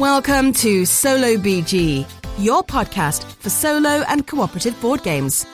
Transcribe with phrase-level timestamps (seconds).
[0.00, 5.44] Welcome to Solo BG, your podcast for solo and cooperative board games.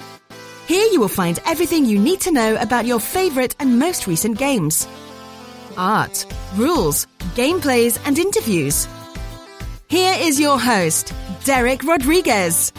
[0.69, 4.39] Here you will find everything you need to know about your favorite and most recent
[4.39, 4.87] games
[5.77, 6.25] art,
[6.55, 8.87] rules, gameplays, and interviews.
[9.89, 12.73] Here is your host, Dereck Rodriguez.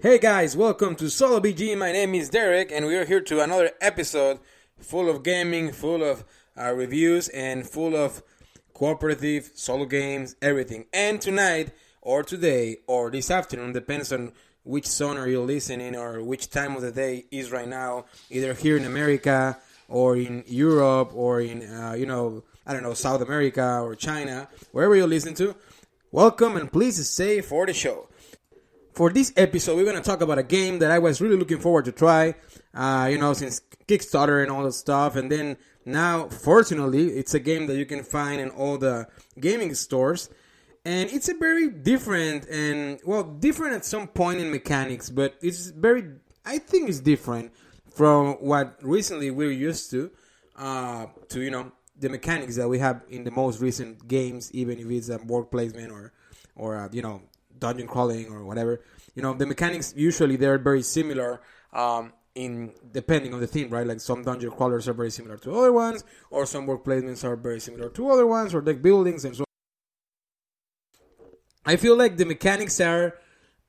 [0.00, 1.78] Hey guys, welcome to Solo BG.
[1.78, 4.40] My name is Dereck, and we are here to another episode
[4.80, 6.24] full of gaming, full of
[6.60, 8.24] uh, reviews, and full of
[8.82, 10.84] cooperative solo games, everything.
[10.92, 14.32] And tonight, or today, or this afternoon, depends on
[14.64, 18.54] which zone are you listening or which time of the day is right now, either
[18.54, 23.20] here in America or in Europe or in, uh, you know, I don't know, South
[23.22, 25.54] America or China, wherever you listen to.
[26.10, 28.08] Welcome and please stay for the show.
[28.94, 31.60] For this episode, we're going to talk about a game that I was really looking
[31.60, 32.34] forward to try,
[32.74, 35.16] uh, you know, since Kickstarter and all the stuff.
[35.16, 39.74] And then now, fortunately, it's a game that you can find in all the gaming
[39.74, 40.30] stores.
[40.84, 45.70] And it's a very different and, well, different at some point in mechanics, but it's
[45.70, 46.04] very,
[46.44, 47.52] I think it's different
[47.94, 50.10] from what recently we're used to,
[50.56, 54.78] uh, to, you know, the mechanics that we have in the most recent games, even
[54.78, 56.12] if it's a board placement or,
[56.56, 57.22] or, uh, you know,
[57.60, 58.80] dungeon crawling or whatever.
[59.14, 61.42] You know, the mechanics usually they're very similar.
[61.72, 63.86] Um, in depending on the theme, right?
[63.86, 67.36] Like some dungeon crawlers are very similar to other ones, or some work placements are
[67.36, 69.44] very similar to other ones, or deck buildings and so.
[71.64, 73.14] I feel like the mechanics are,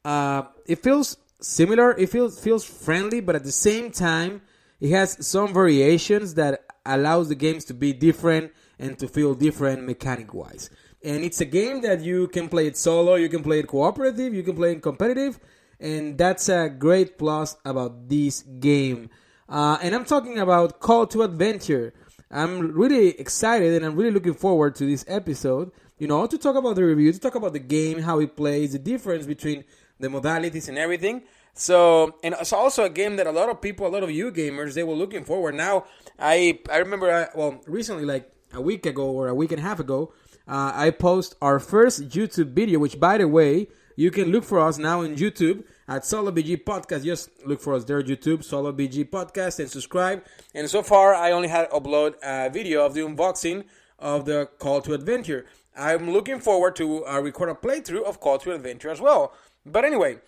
[0.03, 1.91] uh, it feels similar.
[1.97, 4.41] It feels feels friendly, but at the same time,
[4.79, 9.83] it has some variations that allows the games to be different and to feel different
[9.85, 10.69] mechanic wise.
[11.03, 14.33] And it's a game that you can play it solo, you can play it cooperative,
[14.33, 15.39] you can play it competitive,
[15.83, 19.09] and that's a great plus about this game.
[19.49, 21.93] Uh, and I'm talking about Call to Adventure.
[22.31, 25.71] I'm really excited and I'm really looking forward to this episode.
[25.99, 28.71] You know, to talk about the review, to talk about the game, how it plays,
[28.71, 29.65] the difference between
[29.99, 31.23] the modalities and everything.
[31.53, 34.31] So, and it's also a game that a lot of people, a lot of you
[34.31, 35.53] gamers, they were looking forward.
[35.53, 35.85] Now,
[36.17, 39.59] I I remember, I, uh, well, recently, like a week ago or a week and
[39.59, 40.13] a half ago,
[40.47, 44.59] uh, I post our first YouTube video, which, by the way, you can look for
[44.59, 47.03] us now on YouTube at Solo BG Podcast.
[47.03, 50.23] Just look for us there, YouTube, Solo BG Podcast, and subscribe.
[50.53, 53.65] And so far, I only had upload a video of the unboxing
[53.99, 55.45] of the Call to Adventure.
[55.75, 59.33] I'm looking forward to uh, record a playthrough of Call to Adventure as well.
[59.65, 60.19] But anyway,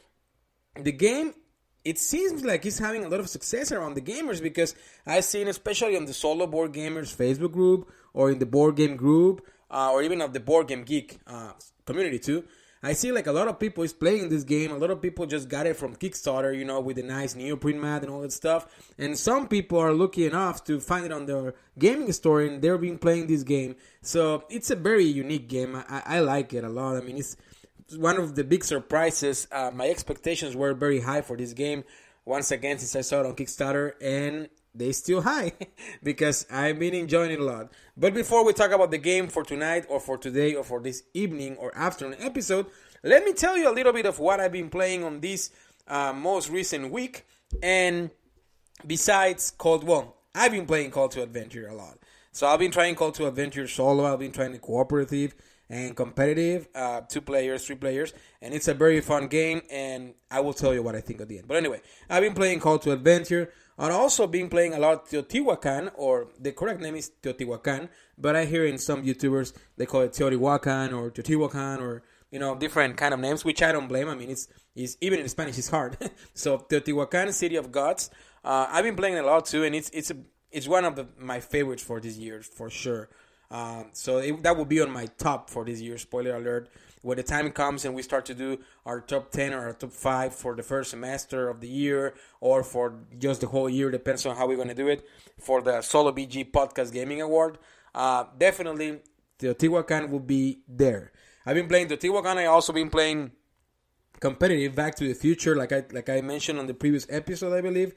[0.75, 1.33] the game
[1.85, 4.73] it seems like it's having a lot of success around the gamers because
[5.05, 8.95] I've seen, especially on the solo board gamers Facebook group or in the board game
[8.95, 11.51] group uh, or even of the board game geek uh,
[11.85, 12.43] community too.
[12.83, 14.71] I see like a lot of people is playing this game.
[14.71, 17.81] A lot of people just got it from Kickstarter, you know, with the nice neoprene
[17.81, 18.67] mat and all that stuff.
[18.97, 22.79] And some people are lucky enough to find it on their gaming store and they've
[22.79, 23.75] been playing this game.
[24.01, 25.75] So it's a very unique game.
[25.75, 26.97] I, I like it a lot.
[26.97, 27.37] I mean, it's
[27.95, 29.47] one of the big surprises.
[29.51, 31.83] Uh, my expectations were very high for this game.
[32.23, 35.53] Once again, since I saw it on Kickstarter, and they still high
[36.03, 37.71] because I've been enjoying it a lot.
[37.97, 41.03] But before we talk about the game for tonight or for today or for this
[41.13, 42.67] evening or afternoon episode,
[43.03, 45.51] let me tell you a little bit of what I've been playing on this
[45.87, 47.25] uh, most recent week.
[47.61, 48.09] And
[48.85, 51.99] besides Call, well, I've been playing Call to Adventure a lot.
[52.31, 54.11] So I've been trying Call to Adventure solo.
[54.11, 55.35] I've been trying cooperative
[55.69, 59.61] and competitive, uh, two players, three players, and it's a very fun game.
[59.71, 61.47] And I will tell you what I think at the end.
[61.47, 63.51] But anyway, I've been playing Call to Adventure.
[63.77, 68.45] I've also been playing a lot Teotihuacan, or the correct name is Teotihuacan, but I
[68.45, 73.13] hear in some YouTubers they call it Teotihuacan or Teotihuacan or you know different kind
[73.13, 74.07] of names, which I don't blame.
[74.07, 75.97] I mean, it's, it's even in Spanish it's hard.
[76.33, 78.09] so Teotihuacan, City of Gods.
[78.43, 80.17] Uh, I've been playing a lot too, and it's it's a,
[80.51, 83.09] it's one of the, my favorites for this year for sure.
[83.51, 85.97] Um, so it, that will be on my top for this year.
[85.97, 86.69] Spoiler alert
[87.05, 89.91] when the time comes and we start to do our top 10 or our top
[89.91, 94.25] 5 for the first semester of the year or for just the whole year, depends
[94.25, 95.05] on how we're going to do it,
[95.39, 97.59] for the Solo BG Podcast Gaming Award,
[97.93, 99.01] uh, definitely
[99.37, 101.11] Teotihuacan will be there.
[101.45, 102.37] I've been playing Teotihuacan.
[102.37, 103.33] I also been playing
[104.19, 107.61] competitive Back to the Future, like I like I mentioned on the previous episode, I
[107.61, 107.93] believe.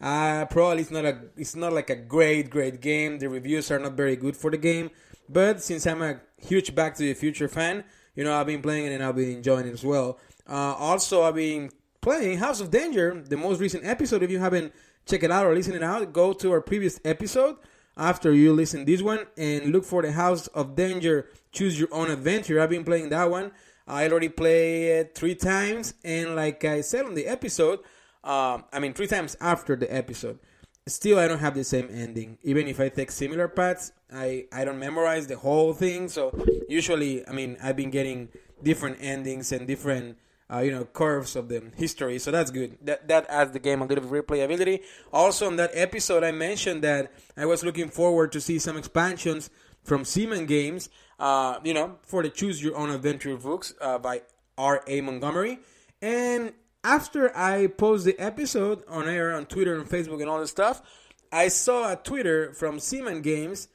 [0.00, 3.18] Uh, probably it's not a it's not like a great great game.
[3.18, 4.90] The reviews are not very good for the game,
[5.28, 7.82] but since I'm a huge Back to the Future fan,
[8.14, 10.18] you know, I've been playing it and I've been enjoying it as well.
[10.48, 11.70] Uh, also, I've been
[12.00, 14.22] playing House of Danger, the most recent episode.
[14.22, 14.72] If you haven't
[15.06, 17.56] checked it out or listened it out, go to our previous episode
[17.96, 21.28] after you listen this one and look for the House of Danger.
[21.52, 22.60] Choose your own adventure.
[22.60, 23.52] I've been playing that one.
[23.86, 27.80] I already played it three times, and like I said on the episode,
[28.22, 30.38] uh, I mean three times after the episode,
[30.86, 32.38] still I don't have the same ending.
[32.42, 36.08] Even if I take similar paths, I I don't memorize the whole thing.
[36.08, 36.32] So
[36.68, 38.28] usually, I mean, I've been getting
[38.62, 40.18] different endings and different.
[40.52, 42.76] Uh, you know curves of the history, so that's good.
[42.82, 44.82] That that adds the game a little bit replayability.
[45.10, 49.48] Also, in that episode, I mentioned that I was looking forward to see some expansions
[49.82, 50.90] from Z-Man Games.
[51.18, 54.22] Uh, you know, for the Choose Your Own Adventure books uh, by
[54.58, 54.82] R.
[54.86, 55.00] A.
[55.00, 55.58] Montgomery,
[56.02, 56.52] and
[56.84, 60.82] after I post the episode on air on Twitter and Facebook and all this stuff,
[61.30, 63.68] I saw a Twitter from Z-Man Games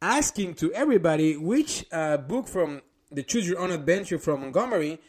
[0.00, 5.00] asking to everybody which uh, book from the Choose Your Own Adventure from Montgomery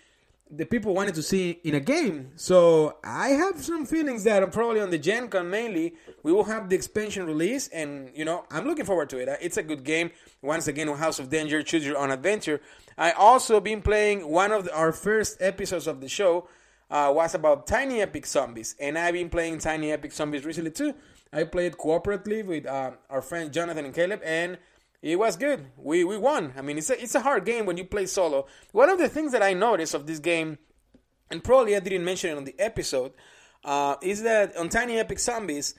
[0.50, 2.32] the people wanted to see in a game.
[2.36, 6.70] So I have some feelings that probably on the Gen Con mainly we will have
[6.70, 9.30] the expansion release, and you know I'm looking forward to it.
[9.42, 10.12] It's a good game.
[10.42, 12.62] Once again, House of Danger, Choose Your Own Adventure.
[12.98, 16.48] I also been playing one of the, our first episodes of the show
[16.90, 20.94] uh, was about Tiny Epic Zombies, and I've been playing Tiny Epic Zombies recently too.
[21.34, 24.58] I played cooperatively with uh, our friends Jonathan and Caleb, and
[25.02, 25.68] it was good.
[25.78, 26.54] We we won.
[26.58, 28.48] I mean, it's a it's a hard game when you play solo.
[28.72, 30.58] One of the things that I noticed of this game,
[31.30, 33.14] and probably I didn't mention it on the episode,
[33.64, 35.76] uh, is that on Tiny Epic Zombies,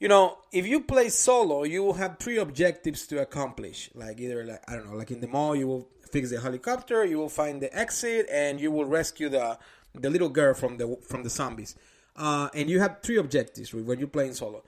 [0.00, 3.90] you know, if you play solo, you will have three objectives to accomplish.
[3.94, 7.04] Like either like I don't know, like in the mall, you will fix the helicopter,
[7.04, 9.58] you will find the exit, and you will rescue the
[10.00, 11.74] the little girl from the from the zombies.
[12.14, 14.62] Uh, and you have three objectives when you're playing solo.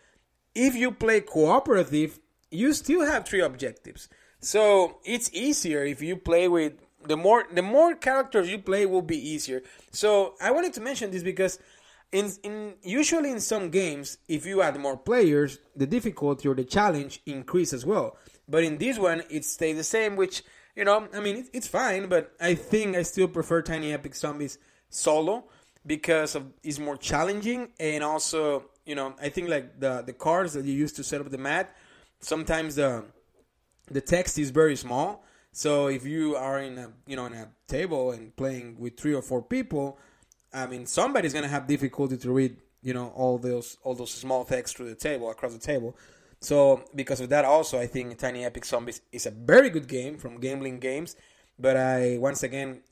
[0.54, 2.18] If you play cooperative,
[2.50, 4.08] you still have three objectives.
[4.40, 6.74] So it's easier if you play with
[7.06, 9.62] the more the more characters you play will be easier.
[9.92, 11.58] So I wanted to mention this because
[12.12, 16.64] in in usually in some games, if you add more players, the difficulty or the
[16.64, 18.16] challenge increase as well.
[18.48, 20.42] But in this one, it stays the same, which
[20.74, 22.08] you know, I mean, it's fine.
[22.08, 24.58] But I think I still prefer Tiny Epic Zombies
[24.90, 25.44] solo
[25.86, 27.68] because of it's more challenging.
[27.78, 31.20] And also you know I think like the the cards that you use to set
[31.20, 31.74] up the mat
[32.20, 33.04] sometimes the
[33.90, 35.24] the text is very small.
[35.52, 39.14] So if you are in a you know in a table and playing with three
[39.14, 39.98] or four people
[40.52, 44.44] I mean somebody's gonna have difficulty to read you know all those all those small
[44.44, 45.96] text through the table across the table.
[46.40, 50.18] So because of that also I think Tiny Epic Zombies is a very good game
[50.18, 51.16] from Gamelyn Games.
[51.58, 52.82] But I once again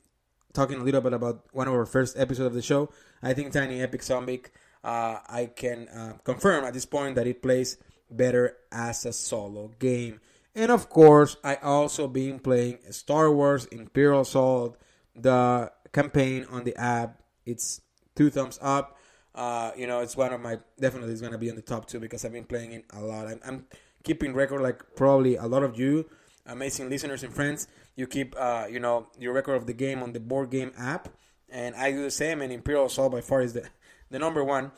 [0.53, 2.89] talking a little bit about one of our first episodes of the show,
[3.21, 4.43] I think Tiny Epic Zombie,
[4.83, 7.77] uh, I can uh, confirm at this point that it plays
[8.09, 10.21] better as a solo game.
[10.55, 14.77] And of course, I also been playing Star Wars Imperial Assault,
[15.15, 17.21] the campaign on the app.
[17.45, 17.81] It's
[18.15, 18.97] two thumbs up.
[19.35, 21.99] Uh, you know, it's one of my definitely is gonna be in the top two
[21.99, 23.27] because I've been playing it a lot.
[23.27, 23.65] I'm, I'm
[24.03, 26.09] keeping record like probably a lot of you
[26.47, 27.67] amazing listeners and friends.
[27.97, 31.09] You keep, uh, you know, your record of the game on the board game app,
[31.49, 32.41] and I do the same.
[32.41, 33.67] And Imperial Assault by far is the
[34.09, 34.71] the number one.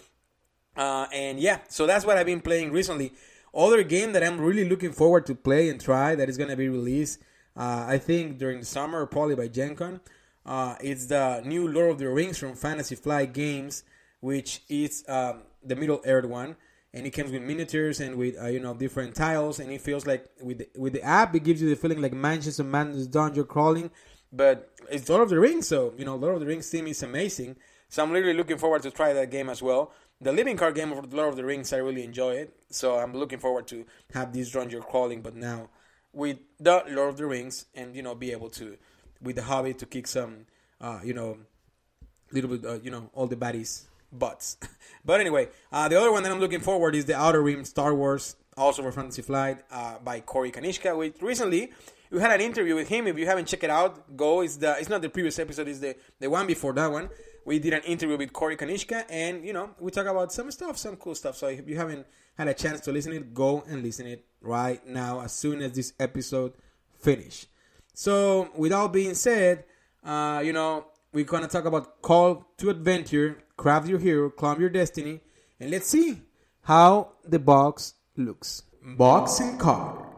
[0.76, 3.12] Uh, and yeah, so that's what I've been playing recently.
[3.54, 6.70] Other game that I'm really looking forward to play and try that is gonna be
[6.70, 7.20] released,
[7.58, 10.00] uh, I think during the summer, probably by Gen Con.
[10.46, 13.84] Uh, it's the new Lord of the Rings from Fantasy Flight Games,
[14.22, 16.56] which is um, the Middle Earth one
[16.94, 20.06] and it comes with miniatures and with uh, you know different tiles and it feels
[20.08, 23.08] like with the, with the app it gives you the feeling like Mansions of Madness
[23.08, 23.92] dungeon crawling
[24.32, 27.04] but it's Lord of the Rings so you know Lord of the Rings theme is
[27.04, 27.56] amazing.
[27.92, 29.92] So I'm really looking forward to try that game as well.
[30.22, 33.14] The living card game of Lord of the Rings I really enjoy it so I'm
[33.14, 35.70] looking forward to have this dungeon crawling but now
[36.12, 38.78] with the Lord of the Rings and you know be able to
[39.22, 40.46] with the hobby to kick some
[40.82, 41.38] uh, you know
[42.32, 44.58] little bit uh, you know all the baddies butts.
[45.06, 47.94] but anyway, uh, the other one that I'm looking forward is the Outer Rim Star
[47.94, 50.98] Wars, also for Fantasy Flight, uh, by Corey Konieczka.
[50.98, 51.72] Which recently,
[52.12, 53.08] we had an interview with him.
[53.08, 54.42] If you haven't checked it out, go.
[54.42, 55.68] It's the it's not the previous episode.
[55.68, 57.10] It's the the one before that one.
[57.46, 60.78] We did an interview with Corey Konieczka, and you know we talk about some stuff,
[60.78, 61.38] some cool stuff.
[61.38, 62.06] So if you haven't
[62.38, 65.74] had a chance to listen it, go and listen it right now as soon as
[65.74, 66.54] this episode
[67.00, 67.46] finish.
[67.94, 69.66] So with all being said,
[70.04, 74.70] uh, you know we're gonna talk about Call to Adventure craft your hero, climb your
[74.70, 75.20] destiny,
[75.60, 76.22] and let's see
[76.62, 78.64] how the box looks.
[78.98, 80.09] Box and card.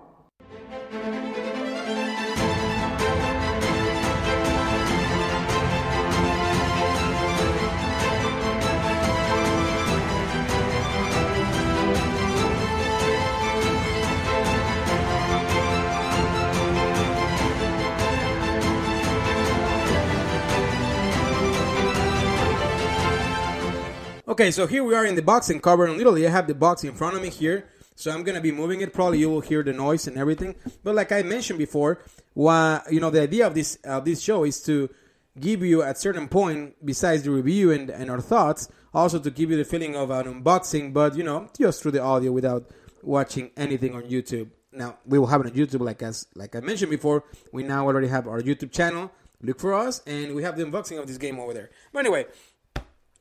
[24.32, 26.86] Okay, so here we are in the boxing cover, and literally I have the box
[26.86, 27.68] in front of me here.
[27.96, 28.94] So I'm gonna be moving it.
[28.94, 30.56] Probably you will hear the noise and everything.
[30.86, 32.00] But like I mentioned before,
[32.34, 34.90] why you know the idea of this of this show is to
[35.38, 39.52] give you at certain point, besides the review and, and our thoughts, also to give
[39.52, 42.72] you the feeling of an unboxing, but you know, just through the audio without
[43.04, 44.50] watching anything on YouTube.
[44.72, 47.26] Now we will have it on YouTube, like as like I mentioned before.
[47.52, 49.12] We now already have our YouTube channel.
[49.44, 51.72] Look for us, and we have the unboxing of this game over there.
[51.92, 52.28] But anyway,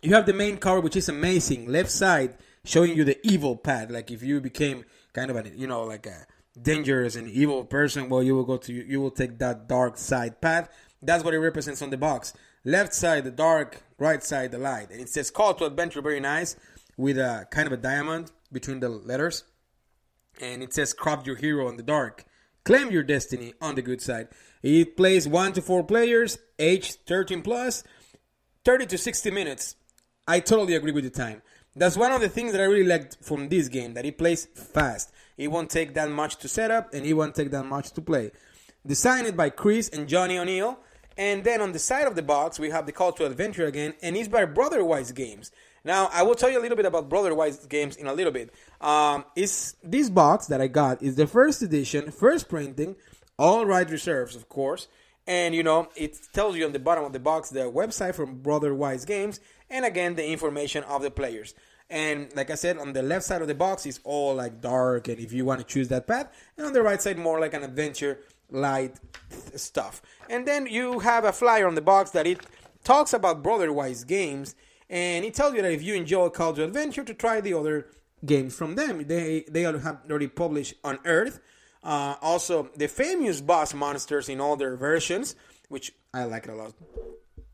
[0.03, 1.71] you have the main cover, which is amazing.
[1.71, 3.91] Left side showing you the evil path.
[3.91, 6.27] Like if you became kind of a you know like a
[6.61, 10.41] dangerous and evil person, well, you will go to you will take that dark side
[10.41, 10.69] path.
[11.03, 12.33] That's what it represents on the box.
[12.65, 13.83] Left side, the dark.
[13.99, 14.91] Right side, the light.
[14.91, 16.57] And it says call to adventure, very nice,
[16.97, 19.45] with a kind of a diamond between the letters.
[20.41, 22.25] And it says craft your hero on the dark.
[22.65, 24.29] Claim your destiny on the good side.
[24.63, 27.85] It plays 1 to 4 players, age 13 plus,
[28.65, 29.77] 30 to 60 minutes.
[30.31, 31.43] I totally agree with the time.
[31.75, 34.47] That's one of the things that I really liked from this game, that it plays
[34.47, 35.11] fast.
[35.37, 38.01] It won't take that much to set up, and it won't take that much to
[38.01, 38.31] play.
[38.87, 40.79] Designed by Chris and Johnny O'Neal.
[41.19, 43.95] And then on the side of the box, we have the call to adventure again,
[44.03, 45.51] and it's by Brotherwise Games.
[45.83, 48.55] Now, I will tell you a little bit about Brotherwise Games in a little bit.
[48.81, 52.95] Um, is this box that I got is the first edition, first printing,
[53.37, 54.87] all right reserves, of course.
[55.31, 58.41] And you know, it tells you on the bottom of the box the website from
[58.43, 59.39] Brotherwise Games,
[59.71, 61.55] and again the information of the players.
[61.89, 65.07] And like I said, on the left side of the box is all like dark,
[65.07, 67.55] and if you want to choose that path, and on the right side more like
[67.55, 68.19] an adventure
[68.51, 68.99] light
[69.55, 70.03] stuff.
[70.29, 72.41] And then you have a flyer on the box that it
[72.83, 74.57] talks about Brotherwise games,
[74.89, 77.87] and it tells you that if you enjoy Call to Adventure, to try the other
[78.27, 79.07] games from them.
[79.07, 81.39] They they have already published Unearth.
[81.83, 85.35] Uh, also, the famous boss monsters in all their versions,
[85.69, 86.75] which I like it a lot.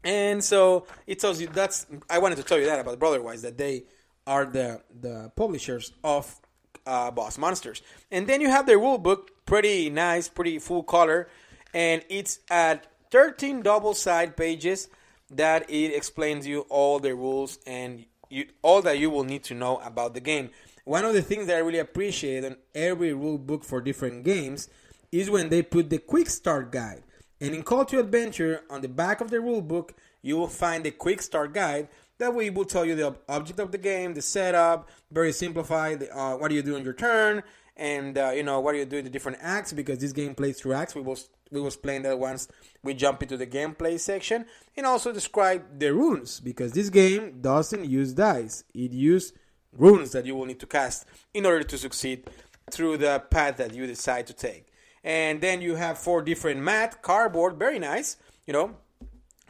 [0.02, 3.58] And so it tells you that's I wanted to tell you that about Brotherwise that
[3.58, 3.84] they
[4.26, 6.40] are the the publishers of
[6.86, 7.82] uh, boss monsters.
[8.10, 11.28] And then you have the rule book, pretty nice, pretty full color,
[11.74, 14.88] and it's at 13 double side pages
[15.30, 19.54] that it explains you all the rules and you, all that you will need to
[19.54, 20.50] know about the game.
[20.86, 24.70] One of the things that I really appreciate on every rule book for different games
[25.12, 27.02] is when they put the quick start guide.
[27.40, 30.84] And in Call to Adventure, on the back of the rule book, you will find
[30.84, 31.88] the quick start guide
[32.18, 36.08] that way, will tell you the object of the game, the setup, very simplified.
[36.12, 37.42] Uh, what do you do on your turn,
[37.76, 40.58] and uh, you know what are you doing the different acts because this game plays
[40.58, 40.94] through acts.
[40.94, 42.48] We was we was playing that once
[42.82, 47.84] we jump into the gameplay section, and also describe the runes because this game doesn't
[47.84, 48.64] use dice.
[48.72, 49.34] It uses
[49.78, 52.28] runes that you will need to cast in order to succeed
[52.70, 54.66] through the path that you decide to take.
[55.04, 58.16] And then you have four different mat, cardboard, very nice.
[58.46, 58.76] You know,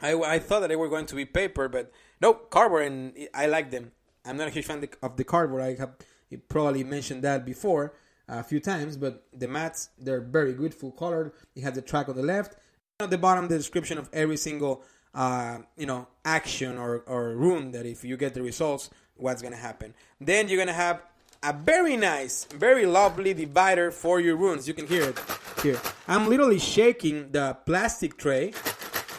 [0.01, 1.91] I, I thought that they were going to be paper, but
[2.21, 3.91] no, cardboard, and I like them.
[4.25, 5.61] I'm not a huge fan of the cardboard.
[5.61, 5.95] I have
[6.49, 7.93] probably mentioned that before
[8.27, 11.31] a few times, but the mats they're very good, full colored.
[11.55, 12.55] You have the track on the left.
[12.99, 17.71] At the bottom, the description of every single uh, you know action or or rune
[17.71, 19.93] that if you get the results, what's gonna happen.
[20.19, 21.01] Then you're gonna have
[21.43, 24.67] a very nice, very lovely divider for your runes.
[24.67, 25.19] You can hear it
[25.61, 25.79] here.
[26.07, 28.53] I'm literally shaking the plastic tray,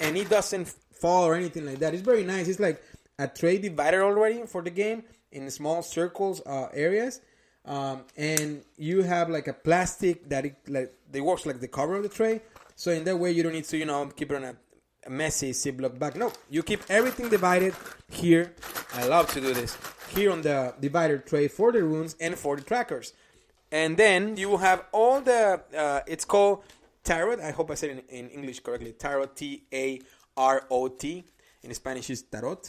[0.01, 1.95] and it doesn't fall or anything like that.
[1.95, 2.49] It's very nice.
[2.49, 2.83] It's like
[3.19, 7.21] a tray divider already for the game in small circles uh, areas.
[7.65, 11.97] Um, and you have like a plastic that it like they works like the cover
[11.97, 12.41] of the tray.
[12.77, 14.57] So in that way, you don't need to you know keep it on a
[15.09, 16.17] messy Ziploc bag.
[16.17, 17.75] No, you keep everything divided
[18.11, 18.53] here.
[18.95, 19.77] I love to do this
[20.09, 23.13] here on the divider tray for the runes and for the trackers.
[23.71, 25.61] And then you will have all the.
[25.77, 26.63] Uh, it's called
[27.05, 27.41] tarot.
[27.43, 28.93] I hope I said it in, in English correctly.
[28.93, 30.01] Tarot T A
[30.37, 31.25] R O T.
[31.63, 32.61] In Spanish is tarot.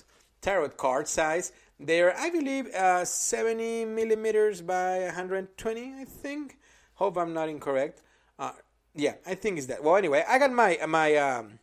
[0.41, 1.51] Tarot card size.
[1.79, 6.57] They're, I believe, uh, 70 millimeters by 120, I think.
[6.95, 8.01] Hope I'm not incorrect.
[8.37, 8.51] Uh,
[8.93, 9.81] yeah, I think it's that.
[9.83, 11.59] Well, anyway, I got my my um,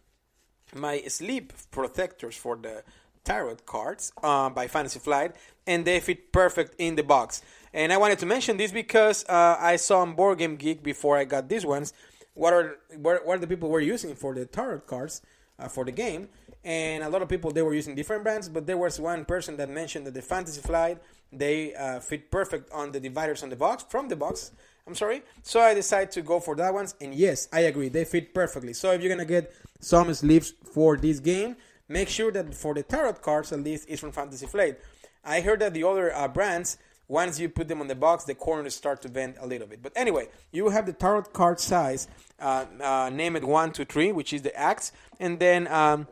[0.75, 2.83] my sleep protectors for the
[3.25, 5.35] tarot cards uh, by Fantasy Flight,
[5.67, 7.43] and they fit perfect in the box.
[7.73, 11.17] And I wanted to mention this because uh, I saw on Board Game Geek before
[11.17, 11.93] I got these ones.
[12.35, 15.23] What are what, what the people were using for the tarot cards?
[15.59, 16.29] uh, for the game.
[16.65, 19.57] And a lot of people they were using different brands, but there was one person
[19.59, 20.99] that mentioned that the Fantasy Flight
[21.33, 24.53] they uh, fit perfect on the dividers on the box from the box.
[24.87, 25.23] I'm sorry.
[25.43, 28.73] So I decided to go for that ones, and yes, I agree they fit perfectly.
[28.73, 31.57] So if you're gonna get some sleeves for this game,
[31.89, 34.79] make sure that for the tarot cards at least is from Fantasy Flight.
[35.25, 36.79] I heard that the other uh, brands
[37.09, 39.83] once you put them on the box, the corners start to bend a little bit.
[39.83, 42.09] But anyway, you have the tarot card size.
[42.39, 46.07] Uh, uh, name it one, two, three, which is the acts, and then um,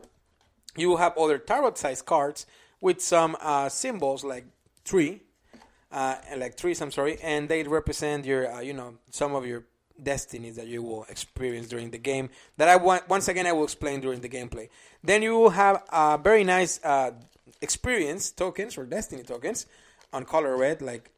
[0.75, 2.45] you will have other tarot size cards
[2.81, 4.45] with some uh, symbols like
[4.85, 5.21] three,
[5.95, 6.81] uh, like trees.
[6.81, 9.63] I'm sorry, and they represent your, uh, you know, some of your
[10.03, 12.29] destinies that you will experience during the game.
[12.57, 14.67] That I want once again I will explain during the gameplay.
[15.01, 17.11] Then you will have a very nice uh,
[17.61, 19.67] experience tokens or destiny tokens
[20.11, 20.81] on color red.
[20.81, 21.11] Like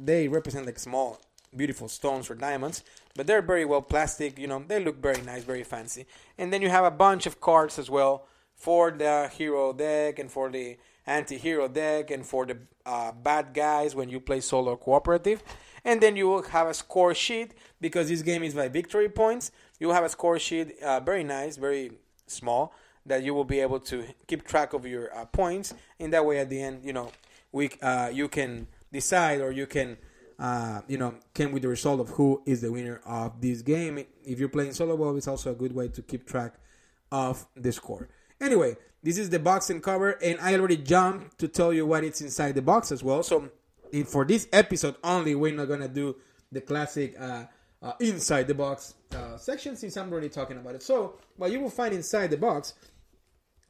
[0.00, 1.20] they represent like small,
[1.54, 2.82] beautiful stones or diamonds,
[3.14, 4.38] but they're very well plastic.
[4.38, 6.06] You know, they look very nice, very fancy.
[6.38, 10.30] And then you have a bunch of cards as well for the hero deck and
[10.30, 15.42] for the anti-hero deck and for the uh, bad guys when you play solo cooperative.
[15.84, 19.50] And then you will have a score sheet because this game is by victory points.
[19.80, 21.92] You will have a score sheet uh, very nice very
[22.26, 22.72] small
[23.04, 25.74] that you will be able to keep track of your uh, points.
[25.98, 27.10] In that way at the end you know
[27.50, 29.96] we uh, you can decide or you can
[30.38, 34.04] uh, you know came with the result of who is the winner of this game.
[34.24, 36.54] If you're playing solo well it's also a good way to keep track
[37.10, 38.08] of the score.
[38.40, 42.04] Anyway this is the box and cover and i already jumped to tell you what
[42.04, 43.50] it's inside the box as well so
[44.06, 46.16] for this episode only, we're not gonna do
[46.50, 47.44] the classic uh,
[47.82, 50.82] uh, inside the box uh, section since I'm already talking about it.
[50.82, 52.74] So, what you will find inside the box,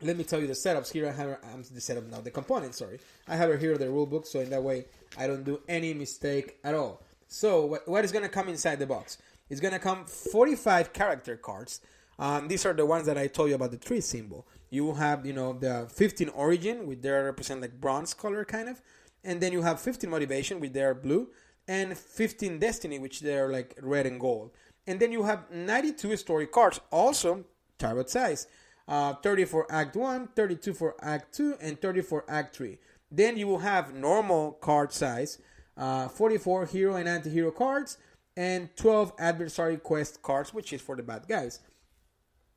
[0.01, 1.09] let me tell you the setups here.
[1.09, 2.79] I have um, the setup now, the components.
[2.79, 4.85] Sorry, I have her here the rule book, so in that way
[5.19, 7.03] I don't do any mistake at all.
[7.27, 9.19] So, what, what is gonna come inside the box?
[9.51, 11.81] It's gonna come 45 character cards.
[12.19, 14.47] Um, these are the ones that I told you about the tree symbol.
[14.71, 18.81] You have, you know, the 15 origin, which they represent like bronze color kind of.
[19.25, 21.29] And then you have 15 motivation which they are blue.
[21.69, 24.51] And 15 destiny which they are like red and gold.
[24.87, 27.45] And then you have 92 story cards also
[27.79, 28.47] tarot size.
[28.89, 32.77] Uh, 30 for act 1 32 for act 2 and 30 for act 3
[33.13, 35.39] then you will have normal card size
[35.77, 37.99] uh, 44 hero and anti-hero cards
[38.37, 41.61] and 12 adversary quest cards which is for the bad guys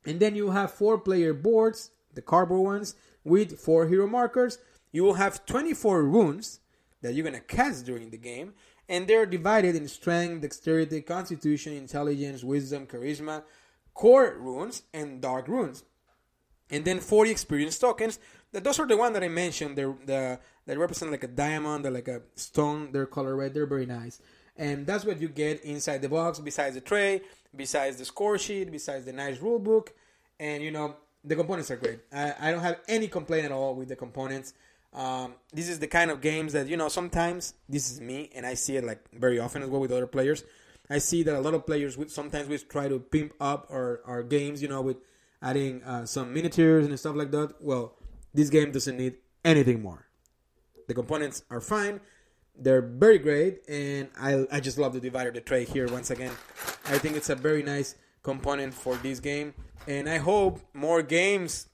[0.06, 2.94] and then you have four player boards the cardboard ones
[3.24, 4.58] with four hero markers
[4.96, 6.60] you will have 24 runes
[7.02, 8.54] that you're going to cast during the game,
[8.88, 13.42] and they're divided in strength, dexterity, constitution, intelligence, wisdom, charisma,
[13.94, 15.84] core runes, and dark runes.
[16.70, 18.18] And then 40 experience tokens.
[18.52, 19.76] That those are the ones that I mentioned.
[19.76, 22.90] They're the they represent like a diamond, they're like a stone.
[22.90, 23.54] They're color red.
[23.54, 24.20] They're very nice.
[24.56, 26.38] And that's what you get inside the box.
[26.38, 27.20] Besides the tray,
[27.54, 29.94] besides the score sheet, besides the nice rule book,
[30.38, 32.00] and you know the components are great.
[32.12, 34.54] I, I don't have any complaint at all with the components.
[34.94, 38.46] Um, this is the kind of games that you know sometimes this is me and
[38.46, 40.44] I see it like very often as well with other players.
[40.88, 44.00] I see that a lot of players would sometimes we try to pimp up our,
[44.04, 44.98] our games, you know, with
[45.42, 47.54] adding uh, some miniatures and stuff like that.
[47.60, 47.96] Well,
[48.32, 50.06] this game doesn't need anything more.
[50.86, 52.00] The components are fine.
[52.58, 56.32] They're very great, and I, I just love the divider, the tray here once again.
[56.86, 59.54] I think it's a very nice component for this game,
[59.86, 61.68] and I hope more games,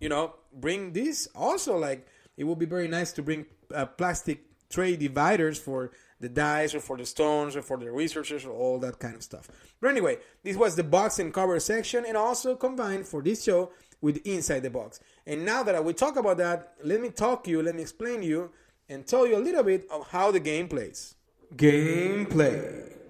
[0.00, 1.78] you know, bring this also.
[1.78, 4.38] Like it would be very nice to bring uh, plastic
[4.68, 8.78] tray dividers for the dice or for the stones or for the researchers or all
[8.80, 9.48] that kind of stuff.
[9.80, 13.70] But anyway, this was the box and cover section and also combined for this show
[14.00, 15.00] with inside the box.
[15.26, 18.22] And now that I will talk about that, let me talk you, let me explain
[18.22, 18.50] you
[18.88, 21.14] and tell you a little bit of how the game plays.
[21.54, 23.01] Gameplay.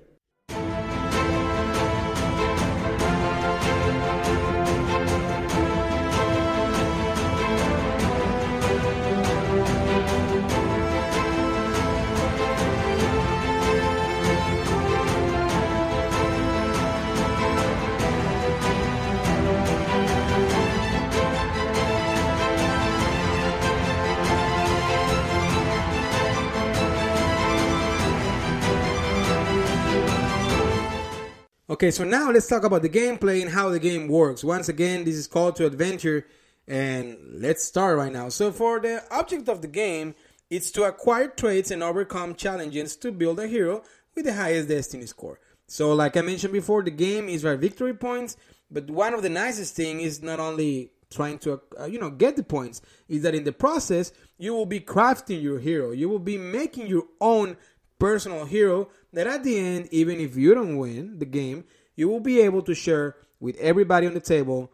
[31.72, 34.44] Okay, so now let's talk about the gameplay and how the game works.
[34.44, 36.26] Once again, this is Call to Adventure,
[36.68, 38.28] and let's start right now.
[38.28, 40.14] So, for the object of the game,
[40.50, 45.06] it's to acquire traits and overcome challenges to build a hero with the highest destiny
[45.06, 45.40] score.
[45.66, 48.36] So, like I mentioned before, the game is by victory points,
[48.70, 52.36] but one of the nicest thing is not only trying to uh, you know get
[52.36, 56.18] the points is that in the process you will be crafting your hero you will
[56.18, 57.54] be making your own
[58.02, 62.18] personal hero that at the end, even if you don't win the game, you will
[62.18, 64.72] be able to share with everybody on the table,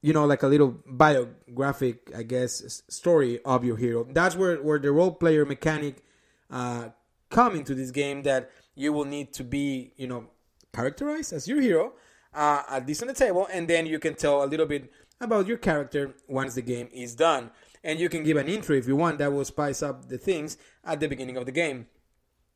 [0.00, 4.06] you know, like a little biographic, I guess, story of your hero.
[4.10, 6.02] That's where, where the role player mechanic
[6.50, 6.88] uh,
[7.28, 10.28] come into this game that you will need to be, you know,
[10.72, 11.92] characterized as your hero
[12.32, 15.46] uh, at this on the table, and then you can tell a little bit about
[15.46, 17.50] your character once the game is done.
[17.84, 20.56] And you can give an intro if you want, that will spice up the things
[20.84, 21.88] at the beginning of the game.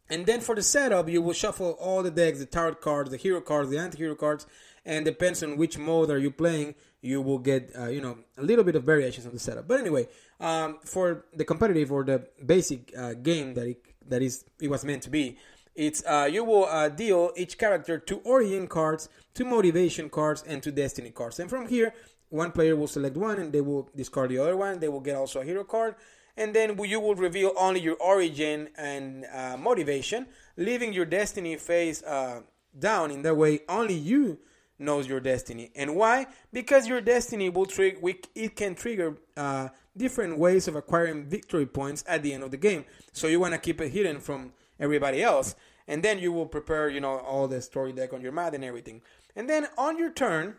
[0.09, 3.16] And then for the setup, you will shuffle all the decks, the tarot cards, the
[3.16, 4.47] hero cards, the anti-hero cards,
[4.85, 8.42] and depends on which mode are you playing, you will get uh, you know a
[8.42, 9.66] little bit of variations on the setup.
[9.66, 10.09] But anyway,
[10.40, 14.85] um, for the competitive or the basic uh, game that it, that is it was
[14.85, 15.37] meant to be,
[15.77, 20.62] It's uh, you will uh, deal each character two origin cards, two motivation cards, and
[20.62, 21.38] two destiny cards.
[21.38, 21.92] And from here,
[22.31, 24.81] one player will select one, and they will discard the other one.
[24.81, 25.95] They will get also a hero card,
[26.37, 32.03] and then you will reveal only your origin and uh, motivation, leaving your destiny face
[32.03, 32.40] uh,
[32.79, 33.11] down.
[33.11, 34.38] In that way, only you
[34.79, 35.70] knows your destiny.
[35.75, 36.27] And why?
[36.53, 37.99] Because your destiny will trigger.
[38.35, 42.59] It can trigger uh, different ways of acquiring victory points at the end of the
[42.59, 42.85] game.
[43.12, 45.55] So you want to keep it hidden from everybody else
[45.88, 48.64] and then you will prepare you know all the story deck on your mat and
[48.64, 49.01] everything
[49.35, 50.55] and then on your turn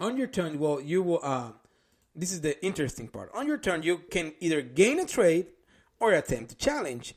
[0.00, 1.50] on your turn well you will uh
[2.18, 5.46] this is the interesting part on your turn you can either gain a trade
[6.00, 7.14] or attempt a challenge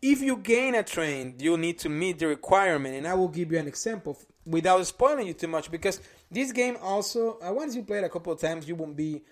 [0.00, 3.52] if you gain a trade you'll need to meet the requirement and i will give
[3.52, 6.00] you an example without spoiling you too much because
[6.30, 9.22] this game also uh, once you play it a couple of times you won't be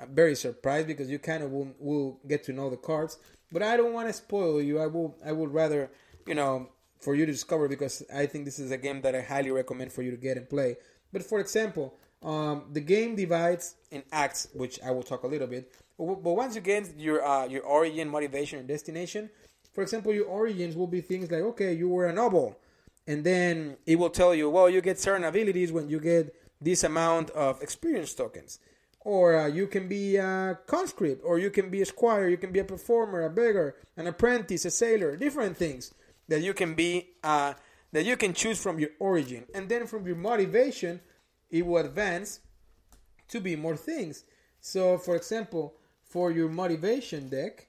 [0.00, 3.18] uh, very surprised because you kind of will, will get to know the cards
[3.50, 4.78] but I don't want to spoil you.
[4.78, 5.90] I will I would rather
[6.26, 6.68] you know
[7.00, 9.92] for you to discover because I think this is a game that I highly recommend
[9.92, 10.76] for you to get and play.
[11.12, 15.46] But for example, um, the game divides in acts, which I will talk a little
[15.46, 15.72] bit.
[15.96, 19.30] But, once you get your uh, your origin, motivation, and destination,
[19.72, 22.56] for example, your origins will be things like okay, you were a noble,
[23.06, 26.84] and then it will tell you, well, you get certain abilities when you get this
[26.84, 28.58] amount of experience tokens
[29.00, 32.52] or uh, you can be a conscript, or you can be a squire, you can
[32.52, 35.94] be a performer, a beggar, an apprentice, a sailor, different things
[36.28, 37.54] that you can be, uh,
[37.92, 39.46] that you can choose from your origin.
[39.54, 41.00] And then from your motivation,
[41.50, 42.40] it will advance
[43.28, 44.24] to be more things.
[44.60, 47.68] So, for example, for your motivation deck,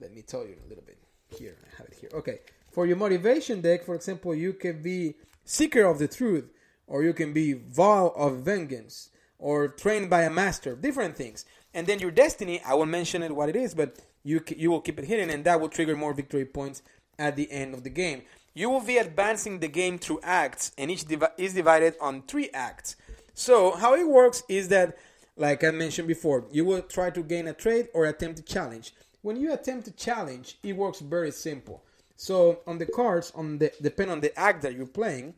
[0.00, 0.98] let me tell you a little bit
[1.36, 1.56] here.
[1.64, 2.10] I have it here.
[2.14, 2.40] Okay.
[2.70, 6.50] For your motivation deck, for example, you can be Seeker of the Truth,
[6.86, 11.44] or you can be Vow of Vengeance or trained by a master, different things.
[11.74, 14.80] And then your destiny, I will mention it what it is, but you you will
[14.80, 16.82] keep it hidden, and that will trigger more victory points
[17.18, 18.22] at the end of the game.
[18.54, 22.50] You will be advancing the game through acts, and each divi- is divided on three
[22.52, 22.96] acts.
[23.40, 24.98] So how it works is that,
[25.34, 28.92] like I mentioned before, you will try to gain a trade or attempt a challenge.
[29.22, 31.82] When you attempt a challenge, it works very simple.
[32.16, 35.32] So on the cards, on the depend on the act that you're playing,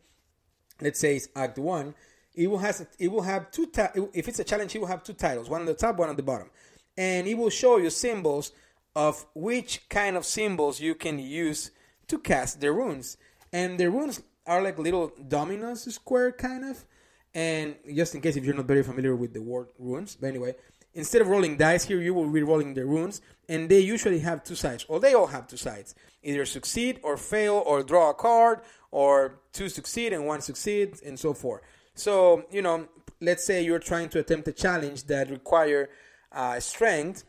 [0.81, 1.95] let's say it's Act One
[2.35, 3.71] it will has it will have two
[4.15, 6.17] if it's a challenge it will have two titles one on the top one on
[6.17, 6.49] the bottom
[6.97, 8.53] and it will show you symbols
[8.97, 11.71] of which kind of symbols you can use
[12.09, 13.19] to cast the runes
[13.53, 16.85] and the runes are like little dominoes square kind of
[17.35, 20.55] and just in case if you're not very familiar with the word runes but anyway
[20.95, 24.45] instead of rolling dice here you will be rolling the runes and they usually have
[24.45, 28.15] two sides or they all have two sides either succeed or fail or draw a
[28.15, 31.63] card or two succeed and one succeed and so forth
[31.95, 32.89] so, you know,
[33.21, 35.91] let's say you're trying to attempt a challenge that require
[36.31, 37.25] uh, strength.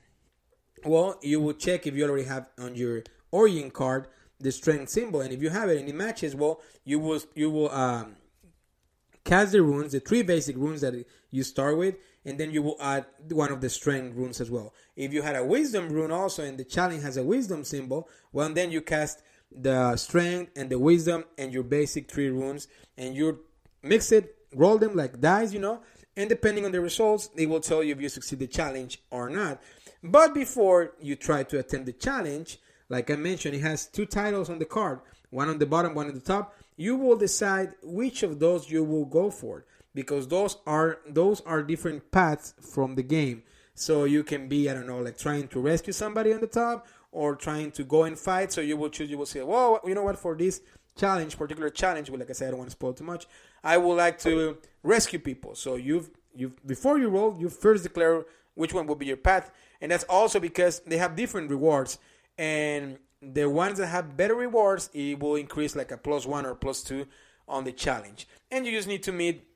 [0.85, 4.07] Well, you will check if you already have on your origin card
[4.39, 7.49] the strength symbol, and if you have it and it matches, well, you will you
[7.49, 8.15] will um,
[9.23, 12.77] cast the runes, the three basic runes that you start with, and then you will
[12.79, 14.73] add one of the strength runes as well.
[14.95, 18.49] If you had a wisdom rune also, and the challenge has a wisdom symbol, well,
[18.49, 23.39] then you cast the strength and the wisdom and your basic three runes, and you
[23.81, 25.81] mix it roll them like dice, you know,
[26.15, 29.29] and depending on the results, they will tell you if you succeed the challenge or
[29.29, 29.62] not.
[30.03, 32.59] But before you try to attempt the challenge,
[32.89, 36.07] like I mentioned, it has two titles on the card, one on the bottom, one
[36.07, 36.55] on the top.
[36.75, 41.62] You will decide which of those you will go for because those are those are
[41.62, 43.43] different paths from the game.
[43.75, 46.88] So you can be, I don't know, like trying to rescue somebody on the top
[47.12, 48.51] or trying to go and fight.
[48.51, 50.62] So you will choose, you will say, well, you know what, for this
[50.95, 53.27] challenge, particular challenge, well, like I said, I don't want to spoil too much.
[53.63, 55.55] I would like to rescue people.
[55.55, 59.51] So you've you before you roll, you first declare which one will be your path,
[59.81, 61.97] and that's also because they have different rewards.
[62.38, 62.97] And
[63.31, 66.83] the ones that have better rewards, it will increase like a plus one or plus
[66.83, 67.05] two
[67.47, 68.27] on the challenge.
[68.51, 69.47] And you just need to meet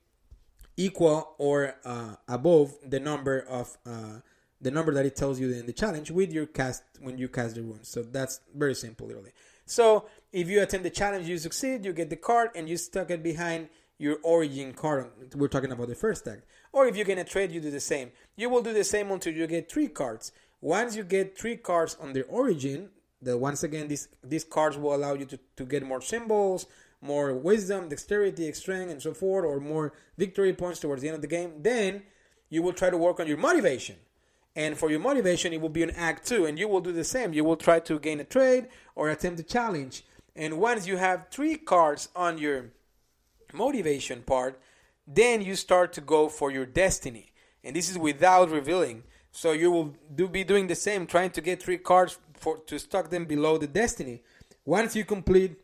[0.77, 4.19] equal or uh, above the number of uh,
[4.61, 7.55] the number that it tells you in the challenge with your cast when you cast
[7.55, 7.87] the runes.
[7.89, 9.31] So that's very simple, literally.
[9.65, 13.11] So if you attend the challenge, you succeed, you get the card, and you stuck
[13.11, 15.11] it behind your origin card.
[15.35, 16.45] We're talking about the first act.
[16.71, 18.11] Or if you get a trade, you do the same.
[18.35, 20.31] You will do the same until you get three cards.
[20.61, 22.89] Once you get three cards on the origin,
[23.21, 26.67] the once again these these cards will allow you to, to get more symbols,
[27.01, 31.21] more wisdom, dexterity, strength, and so forth, or more victory points towards the end of
[31.21, 31.53] the game.
[31.61, 32.03] Then
[32.49, 33.95] you will try to work on your motivation.
[34.55, 37.03] And for your motivation, it will be an act two, and you will do the
[37.03, 37.33] same.
[37.33, 40.03] You will try to gain a trade or attempt a challenge.
[40.35, 42.71] And once you have three cards on your
[43.53, 44.59] motivation part,
[45.05, 47.31] then you start to go for your destiny.
[47.63, 49.03] And this is without revealing.
[49.31, 52.79] So you will do be doing the same, trying to get three cards for to
[52.79, 54.23] stock them below the destiny.
[54.65, 55.59] Once you complete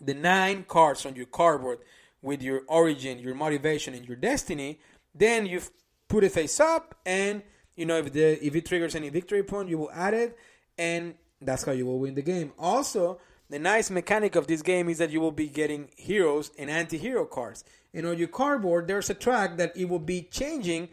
[0.00, 1.78] the nine cards on your cardboard
[2.22, 4.80] with your origin, your motivation, and your destiny,
[5.14, 5.60] then you
[6.08, 7.42] put it face up, and
[7.76, 10.36] you know if the if it triggers any victory point, you will add it,
[10.78, 12.52] and that's how you will win the game.
[12.58, 13.18] Also,
[13.50, 17.26] the nice mechanic of this game is that you will be getting heroes and anti-hero
[17.26, 17.64] cards.
[17.92, 20.88] And on your cardboard, there's a track that it will be changing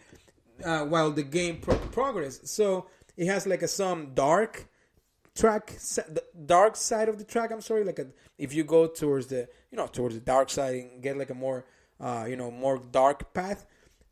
[0.65, 2.41] uh, while the game pro- progress.
[2.43, 4.67] So it has like a some dark
[5.39, 7.51] track, the dark side of the track.
[7.51, 10.75] I'm sorry, like a, if you go towards the you know towards the dark side
[10.75, 11.65] and get like a more
[11.99, 13.65] uh, you know more dark path.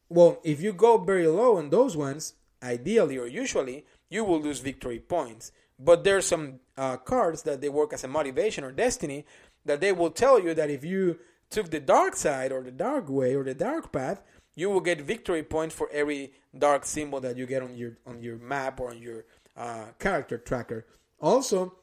[0.09, 4.59] Well, if you go very low on those ones, ideally or usually, you will lose
[4.59, 5.51] victory points.
[5.79, 9.25] But there's some uh, cards that they work as a motivation or destiny
[9.65, 13.09] that they will tell you that if you took the dark side or the dark
[13.09, 14.23] way or the dark path,
[14.55, 18.23] you will get victory points for every dark symbol that you get on your on
[18.23, 19.25] your map or on your
[19.57, 20.85] uh, character tracker.
[21.19, 21.73] Also,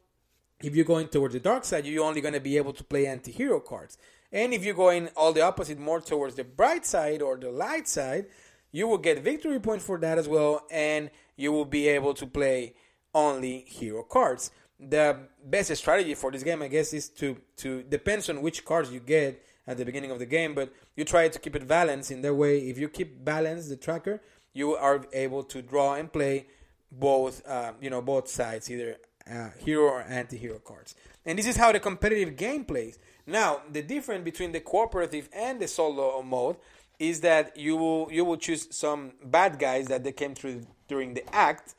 [0.60, 3.06] if you're going towards the dark side, you're only going to be able to play
[3.06, 3.98] anti-hero cards.
[4.32, 7.86] And if you're going all the opposite, more towards the bright side or the light
[7.86, 8.26] side,
[8.72, 12.26] you will get victory points for that as well, and you will be able to
[12.26, 12.74] play
[13.14, 14.50] only hero cards.
[14.80, 18.90] The best strategy for this game, I guess, is to to depends on which cards
[18.90, 22.10] you get at the beginning of the game, but you try to keep it balanced.
[22.10, 24.20] In that way, if you keep balance the tracker,
[24.52, 26.46] you are able to draw and play
[26.90, 28.96] both, uh, you know, both sides, either
[29.30, 30.94] uh, hero or anti-hero cards.
[31.24, 32.98] And this is how the competitive game plays.
[33.26, 36.56] Now, the difference between the cooperative and the solo mode
[36.98, 41.14] is that you will you will choose some bad guys that they came through during
[41.14, 41.74] the act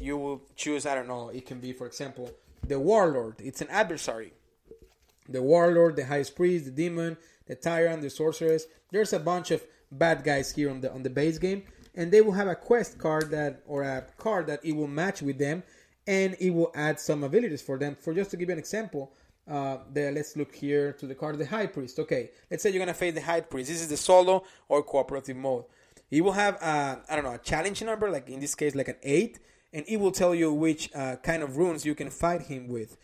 [0.00, 2.30] you will choose, I don't know, it can be, for example,
[2.66, 3.36] the warlord.
[3.38, 4.32] It's an adversary.
[5.28, 8.64] The warlord, the high priest, the demon, the tyrant, the sorceress.
[8.90, 12.20] There's a bunch of bad guys here on the on the base game, and they
[12.20, 15.62] will have a quest card that or a card that it will match with them,
[16.10, 17.96] and it will add some abilities for them.
[18.00, 19.12] For just to give you an example,
[19.48, 21.98] uh, the, let's look here to the card the high priest.
[22.00, 23.68] Okay, let's say you're gonna face the high priest.
[23.70, 25.64] This is the solo or cooperative mode.
[26.10, 28.88] It will have a, I don't know a challenge number, like in this case, like
[28.88, 29.38] an eight
[29.72, 32.96] and it will tell you which uh, kind of runes you can fight him with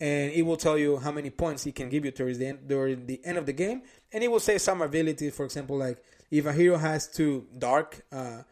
[0.00, 2.66] and it will tell you how many points he can give you towards the end,
[2.66, 6.02] during the end of the game and it will say some ability for example like
[6.30, 8.42] if a hero has two dark uh,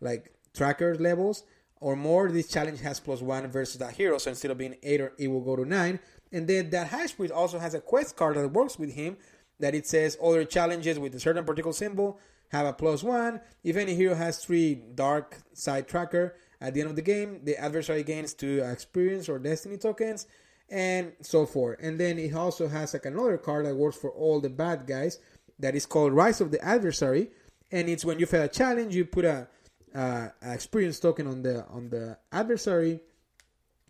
[0.00, 1.44] like tracker levels
[1.80, 5.00] or more this challenge has plus one versus that hero so instead of being eight
[5.00, 5.98] or it will go to nine
[6.32, 9.16] and then that high priest also has a quest card that works with him
[9.60, 12.18] that it says other challenges with a certain particular symbol
[12.50, 16.90] have a plus one if any hero has three dark side tracker at the end
[16.90, 20.26] of the game, the adversary gains two experience or destiny tokens
[20.68, 21.78] and so forth.
[21.80, 25.18] And then it also has like another card that works for all the bad guys
[25.58, 27.30] that is called Rise of the Adversary.
[27.70, 29.48] And it's when you fail a challenge, you put a,
[29.94, 33.00] a experience token on the on the adversary,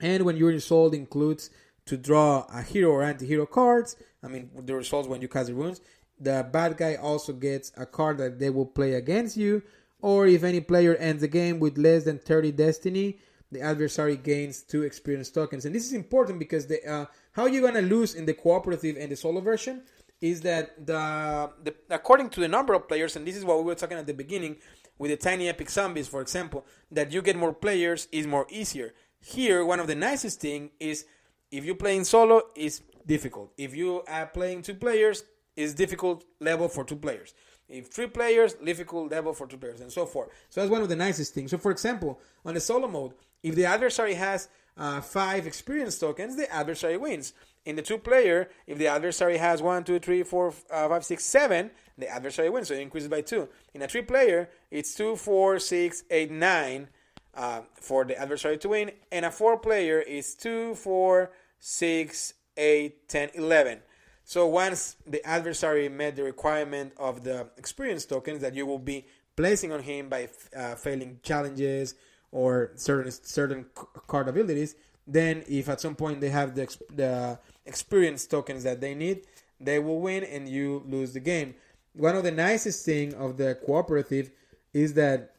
[0.01, 1.51] and when your result includes
[1.87, 3.97] to draw a hero or anti-hero cards.
[4.23, 5.81] I mean, the results when you cast the runes.
[6.21, 9.63] The bad guy also gets a card that they will play against you
[10.01, 13.19] or if any player ends the game with less than 30 destiny,
[13.51, 15.65] the adversary gains two experience tokens.
[15.65, 19.11] And this is important because the uh, how you're gonna lose in the cooperative and
[19.11, 19.83] the solo version
[20.21, 23.65] is that the, the according to the number of players, and this is what we
[23.65, 24.57] were talking at the beginning
[24.99, 28.95] with the tiny epic zombies, for example, that you get more players is more easier.
[29.21, 31.07] Here, one of the nicest thing is
[31.51, 33.53] if you play in solo, is difficult.
[33.57, 35.25] If you are playing two players,
[35.57, 37.35] is difficult level for two players.
[37.69, 40.29] If three players, difficult level for two players, and so forth.
[40.49, 41.51] So that's one of the nicest things.
[41.51, 46.37] So, for example, on the solo mode, if the adversary has uh, five experience tokens,
[46.37, 47.35] the adversary wins.
[47.65, 51.25] In the two player, if the adversary has one, two, three, four, uh, five, six,
[51.25, 53.49] seven, the adversary wins, so it increases by two.
[53.75, 56.89] In a three player, it's two, four, six, eight, nine
[57.35, 63.09] uh, for the adversary to win, and a four player is two, four, six, eight,
[63.09, 63.81] ten, eleven.
[64.25, 69.07] So once the adversary met the requirement of the experience tokens that you will be
[69.37, 71.95] placing on him by uh, failing challenges
[72.33, 73.67] or certain certain
[74.07, 74.75] card abilities,
[75.07, 79.27] then if at some point they have the the experience tokens that they need,
[79.61, 81.55] they will win and you lose the game.
[81.95, 84.31] One of the nicest thing of the cooperative
[84.73, 85.35] is that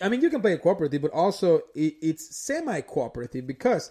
[0.00, 3.90] I mean you can play a cooperative, but also it's semi cooperative because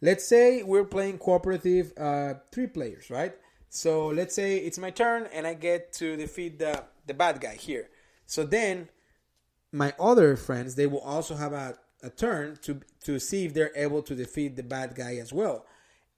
[0.00, 3.34] let's say we're playing cooperative uh, three players, right?
[3.68, 7.56] So let's say it's my turn and I get to defeat the, the bad guy
[7.56, 7.90] here.
[8.26, 8.88] So then
[9.76, 13.72] my other friends they will also have a, a turn to to see if they're
[13.76, 15.66] able to defeat the bad guy as well.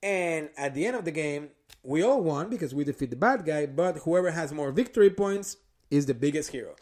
[0.03, 1.51] And at the end of the game,
[1.83, 5.57] we all won because we defeat the bad guy, but whoever has more victory points
[5.91, 6.75] is the biggest hero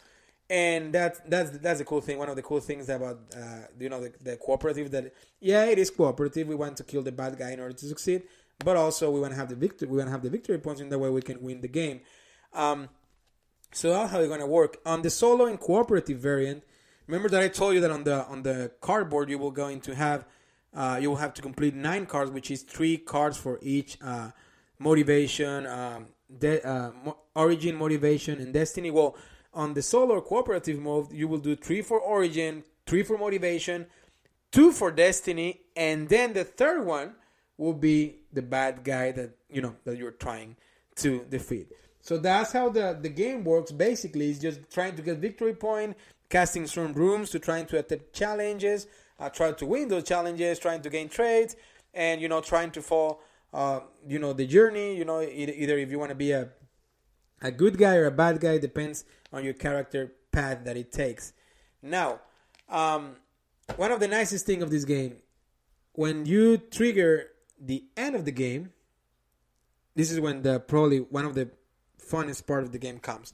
[0.49, 2.17] and that's that's that's the cool thing.
[2.17, 5.77] One of the cool things about uh, you know the, the cooperative that yeah it
[5.77, 6.47] is cooperative.
[6.47, 8.23] We want to kill the bad guy in order to succeed,
[8.63, 9.87] but also we want to have the victory.
[9.87, 12.01] We want to have the victory points, in that way we can win the game.
[12.53, 12.89] Um,
[13.71, 16.63] so that's how it's to work on the solo and cooperative variant.
[17.05, 19.95] Remember that I told you that on the on the cardboard you will going to
[19.95, 20.25] have
[20.75, 24.29] uh, you will have to complete nine cards, which is three cards for each uh,
[24.79, 28.91] motivation, um, de- uh, mo- origin, motivation, and destiny.
[28.91, 29.15] Well,
[29.53, 33.87] on the solo or cooperative mode, you will do three for origin, three for motivation,
[34.51, 37.15] two for destiny, and then the third one
[37.57, 40.55] will be the bad guy that you know that you're trying
[40.97, 41.71] to defeat.
[42.07, 43.73] So that's how the, the game works.
[43.73, 45.97] Basically, it's just trying to get victory point,
[46.29, 48.87] casting certain runes to trying to attempt challenges,
[49.19, 51.57] uh, trying to win those challenges, trying to gain trades,
[51.93, 53.19] and you know trying to follow
[53.53, 54.95] uh, you know the journey.
[54.95, 56.47] You know either, either if you want to be a
[57.41, 61.33] a good guy or a bad guy depends on your character path that it takes.
[61.81, 62.21] Now,
[62.69, 63.17] um,
[63.75, 65.17] one of the nicest thing of this game,
[65.91, 68.71] when you trigger the end of the game,
[69.93, 71.49] this is when the probably one of the
[72.09, 73.33] funnest part of the game comes.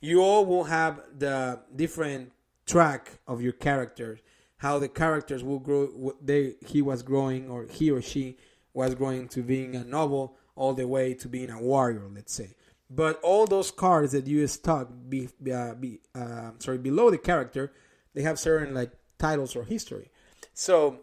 [0.00, 2.32] You all will have the different
[2.66, 4.20] track of your characters,
[4.58, 6.14] how the characters will grow.
[6.22, 8.36] They he was growing or he or she
[8.72, 12.54] was growing to being a noble all the way to being a warrior, let's say.
[12.88, 17.72] But all those cards that you stock be, uh, be uh, sorry below the character,
[18.14, 20.10] they have certain like titles or history.
[20.54, 21.00] So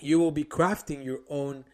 [0.00, 1.64] you will be crafting your own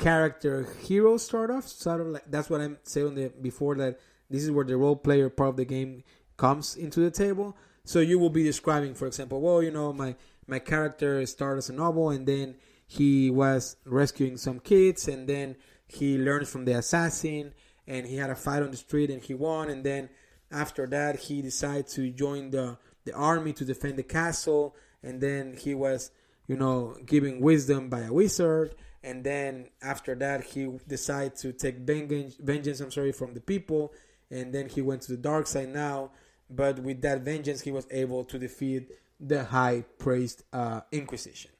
[0.00, 1.68] character hero start off.
[1.68, 4.96] Sort of like that's what I'm saying the, before that this is where the role
[4.96, 6.02] player part of the game
[6.36, 7.56] comes into the table.
[7.84, 11.70] So you will be describing, for example, well, you know, my my character started as
[11.70, 16.72] a noble, and then he was rescuing some kids, and then he learns from the
[16.72, 17.52] assassin,
[17.86, 20.08] and he had a fight on the street, and he won, and then
[20.50, 25.56] after that he decided to join the the army to defend the castle, and then
[25.56, 26.10] he was,
[26.46, 31.78] you know, giving wisdom by a wizard, and then after that he decided to take
[31.78, 33.92] vengeance, vengeance I'm sorry, from the people,
[34.30, 36.10] and then he went to the dark side now.
[36.48, 41.50] But with that vengeance he was able to defeat the high praised uh, inquisition.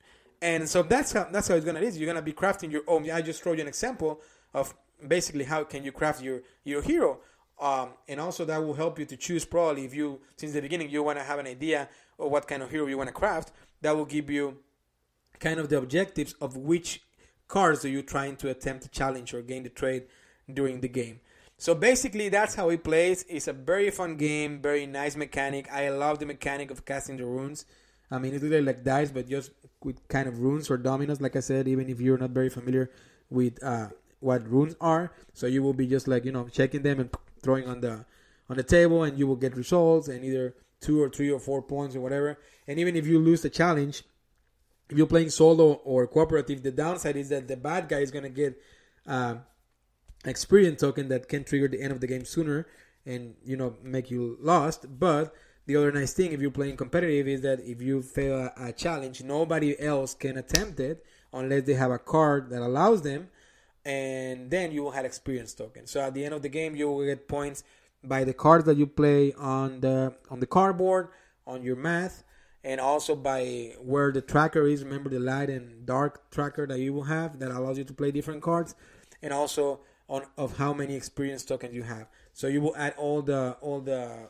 [0.43, 1.89] And so that's how that's how it's gonna be.
[1.89, 3.11] You're gonna be crafting your own.
[3.11, 4.21] I just showed you an example
[4.55, 4.75] of
[5.07, 7.21] basically how can you craft your your hero.
[7.61, 10.89] Um, and also that will help you to choose probably if you since the beginning
[10.89, 13.53] you want to have an idea of what kind of hero you want to craft
[13.83, 14.57] that will give you
[15.41, 17.03] kind of the objectives of which
[17.55, 20.05] cards are you trying to attempt to challenge or gain the trade
[20.59, 21.21] during the game
[21.61, 23.27] so basically, that's how it plays.
[23.29, 25.71] It's a very fun game, very nice mechanic.
[25.71, 27.67] I love the mechanic of casting the runes.
[28.11, 29.51] I mean, it's literally like dice, but just
[29.85, 31.21] with kind of runes or dominoes.
[31.21, 32.91] Like I said, even if you're not very familiar
[33.29, 33.89] with uh,
[34.21, 37.11] what runes are, so you will be just like you know checking them and
[37.43, 38.07] throwing on the
[38.49, 41.61] on the table, and you will get results and either two or three or four
[41.61, 42.39] points or whatever.
[42.69, 44.03] And even if you lose the challenge,
[44.91, 48.29] if you're playing solo or cooperative, the downside is that the bad guy is gonna
[48.29, 48.61] get.
[49.07, 49.37] Uh,
[50.25, 52.67] experience token that can trigger the end of the game sooner
[53.07, 55.35] and you know make you lost but
[55.67, 58.73] the other nice thing if you're playing competitive is that if you fail a, a,
[58.73, 63.29] challenge nobody else can attempt it unless they have a card that allows them
[63.85, 66.91] and then you will have experience token so at the end of the game you
[66.91, 67.65] will get points
[68.05, 71.09] by the cards that you play on the on the cardboard
[71.47, 72.25] on your math
[72.63, 76.93] and also by where the tracker is remember the light and dark tracker that you
[76.93, 78.75] will have that allows you to play different cards
[79.23, 82.07] and also on of how many experience tokens you have.
[82.33, 84.29] So you will add all the all the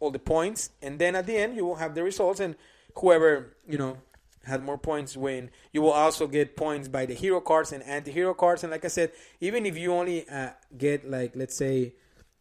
[0.00, 2.56] all the points, and then at the end you will have the results, and
[2.96, 3.98] whoever you know
[4.44, 5.50] had more points win.
[5.72, 8.88] You will also get points by the hero cards and anti-hero cards, and like I
[8.88, 11.94] said, even if you only uh, get like let's say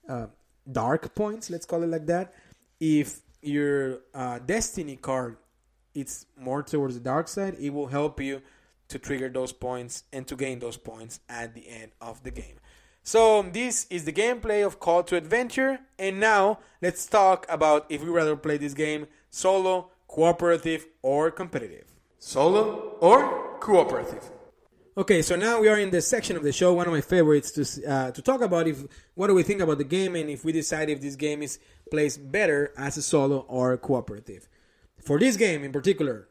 [0.07, 0.27] uh,
[0.71, 2.33] dark points, let's call it like that,
[2.79, 5.37] if your uh, destiny card
[5.97, 8.41] it's more towards the dark side, it will help you
[8.87, 12.59] to trigger those points and to gain those points at the end of the game.
[13.01, 18.03] So this is the gameplay of Call to Adventure, and now let's talk about if
[18.03, 21.85] we rather play this game solo, cooperative, or competitive.
[22.19, 24.36] Solo or cooperative?
[24.97, 27.51] Okay, so now we are in the section of the show, one of my favorites
[27.51, 28.83] to uh, to talk about if
[29.13, 31.59] what do we think about the game and if we decide if this game is
[31.91, 34.49] plays better as a solo or cooperative.
[34.99, 36.27] For this game in particular,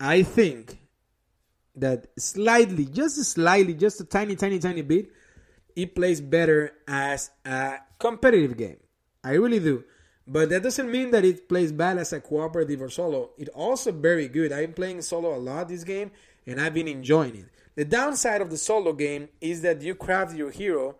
[0.00, 0.80] I think
[1.76, 5.12] that slightly, just slightly, just a tiny, tiny, tiny bit,
[5.76, 8.78] it plays better as a competitive game.
[9.22, 9.84] I really do.
[10.26, 13.30] But that doesn't mean that it plays bad as a cooperative or solo.
[13.38, 14.52] It also very good.
[14.52, 16.10] I'm playing solo a lot this game
[16.46, 17.51] and I've been enjoying it.
[17.74, 20.96] The downside of the solo game is that you craft your hero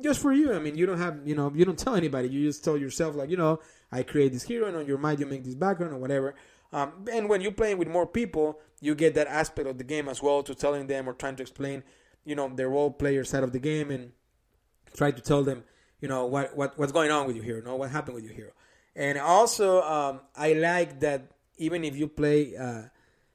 [0.00, 0.52] just for you.
[0.54, 2.28] I mean, you don't have, you know, you don't tell anybody.
[2.28, 3.60] You just tell yourself like, you know,
[3.92, 6.34] I create this hero and on your mind you make this background or whatever.
[6.72, 10.08] Um, and when you're playing with more people, you get that aspect of the game
[10.08, 11.84] as well to telling them or trying to explain
[12.24, 14.12] you know the role player side of the game and
[14.94, 15.64] try to tell them
[16.00, 18.34] you know what, what what's going on with your hero, know what happened with your
[18.34, 18.50] hero.
[18.96, 22.82] And also, um, I like that even if you play, uh,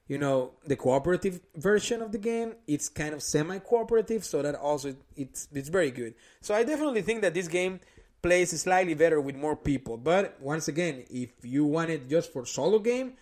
[0.09, 4.95] you know, the cooperative version of the game, it's kind of semi-cooperative, so that also
[5.15, 6.15] it's it's very good.
[6.41, 7.79] So I definitely think that this game
[8.23, 9.97] plays slightly better with more people.
[9.97, 13.13] But once again, if you want it just for solo game,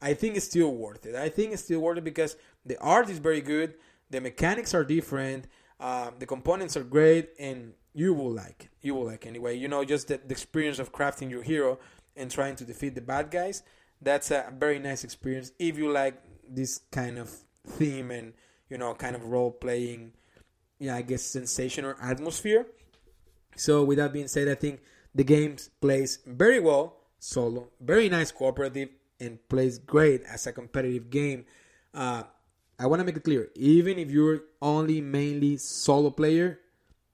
[0.00, 1.14] I think it's still worth it.
[1.14, 3.72] I think it's still worth it because the art is very good,
[4.10, 5.46] the mechanics are different,
[5.80, 8.70] uh, the components are great, and you will like it.
[8.82, 9.56] You will like it anyway.
[9.56, 11.78] You know, just the, the experience of crafting your hero
[12.14, 13.62] and trying to defeat the bad guys.
[14.00, 17.30] That's a very nice experience if you like this kind of
[17.66, 18.32] theme and
[18.68, 20.12] you know, kind of role playing.
[20.78, 22.66] Yeah, I guess sensation or atmosphere.
[23.56, 24.80] So with that being said, I think
[25.14, 31.08] the game plays very well solo, very nice cooperative, and plays great as a competitive
[31.08, 31.46] game.
[31.94, 32.24] Uh,
[32.78, 36.60] I want to make it clear, even if you're only mainly solo player,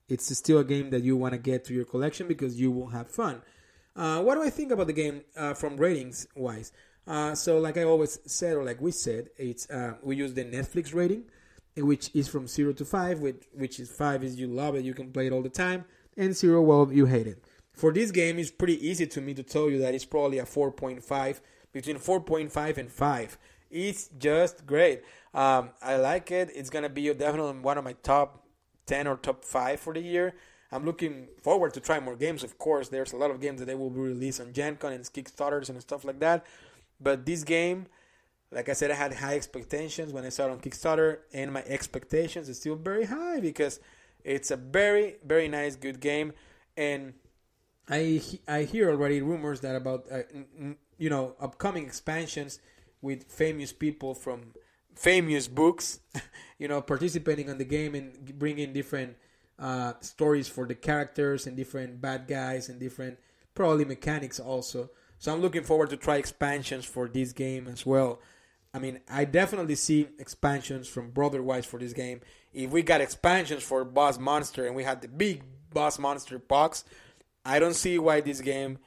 [0.08, 2.88] it's still a game that you want to get to your collection because you will
[2.88, 3.42] have fun.
[3.94, 6.72] Uh, what do I think about the game uh, from ratings wise?
[7.06, 10.44] Uh, so, like I always said, or like we said, it's uh, we use the
[10.44, 11.24] Netflix rating,
[11.76, 14.94] which is from zero to five, which which is five is you love it, you
[14.94, 15.84] can play it all the time
[16.16, 17.42] and 0 well you hate it.
[17.72, 20.44] For this game, it's pretty easy to me to tell you that it's probably a
[20.44, 21.40] 4.5,
[21.72, 23.38] between 4.5 and 5.
[23.70, 25.02] It's just great.
[25.32, 26.50] Um, I like it.
[26.54, 28.46] It's gonna be definitely one of my top
[28.86, 30.34] 10 or top 5 for the year.
[30.72, 32.42] I'm looking forward to try more games.
[32.42, 34.92] Of course, there's a lot of games that they will be released on Gen Con
[34.92, 36.46] and Kickstarters and stuff like that.
[36.98, 37.86] But this game,
[38.50, 41.62] like I said, I had high expectations when I saw it on Kickstarter, and my
[41.64, 43.80] expectations are still very high because
[44.24, 46.32] it's a very very nice good game,
[46.76, 47.14] and
[47.88, 50.22] I I hear already rumors that about uh,
[50.96, 52.60] you know upcoming expansions
[53.02, 54.52] with famous people from
[54.94, 56.00] famous books,
[56.58, 59.16] you know, participating on the game and bringing different
[59.58, 63.18] uh, stories for the characters and different bad guys and different
[63.54, 64.90] probably mechanics also.
[65.18, 68.20] So I'm looking forward to try expansions for this game as well.
[68.74, 72.20] I mean, I definitely see expansions from Brotherwise for this game.
[72.52, 75.42] If we got expansions for Boss Monster and we had the big
[75.72, 76.84] Boss Monster box,
[77.44, 78.78] I don't see why this game,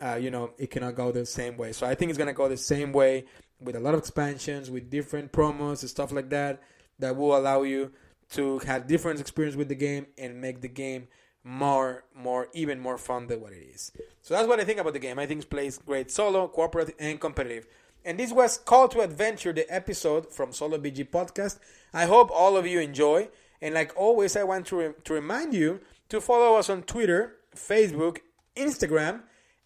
[0.00, 1.72] uh, you know, it cannot go the same way.
[1.72, 3.24] So I think it's gonna go the same way
[3.60, 6.62] with a lot of expansions, with different promos and stuff like that,
[6.98, 7.92] that will allow you
[8.32, 11.08] to have different experience with the game and make the game
[11.44, 13.92] more, more, even more fun than what it is.
[14.22, 15.18] So that's what I think about the game.
[15.18, 17.66] I think it plays great solo, cooperative, and competitive.
[18.04, 21.58] And this was Call to Adventure, the episode from Solo BG Podcast.
[21.92, 23.28] I hope all of you enjoy.
[23.62, 27.36] And like always, I want to, re- to remind you to follow us on Twitter,
[27.56, 28.18] Facebook,
[28.56, 29.22] Instagram,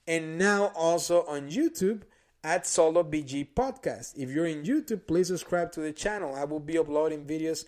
[0.06, 2.02] and now also on YouTube
[2.44, 4.16] at Solo BG Podcast.
[4.16, 6.34] If you're in YouTube, please subscribe to the channel.
[6.34, 7.64] I will be uploading videos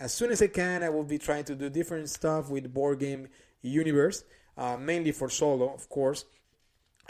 [0.00, 0.82] as soon as I can.
[0.82, 3.28] I will be trying to do different stuff with Board Game
[3.62, 4.24] Universe,
[4.58, 6.24] uh, mainly for solo, of course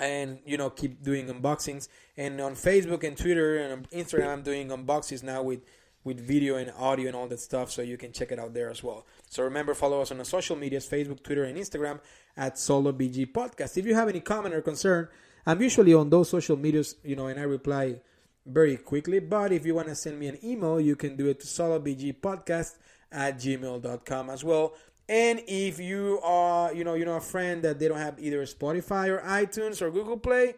[0.01, 4.68] and you know keep doing unboxings and on facebook and twitter and instagram i'm doing
[4.68, 5.61] unboxings now with
[6.03, 8.70] with video and audio and all that stuff so you can check it out there
[8.70, 12.01] as well so remember follow us on the social medias facebook twitter and instagram
[12.36, 15.07] at solo bg podcast if you have any comment or concern
[15.47, 18.01] i'm usually on those social medias you know and i reply
[18.47, 21.41] very quickly but if you want to send me an email you can do it
[21.41, 22.78] to solobgpodcast
[23.12, 24.74] at gmail.com as well
[25.11, 28.47] and if you are, you know, you know a friend that they don't have either
[28.47, 30.55] Spotify or iTunes or Google Play,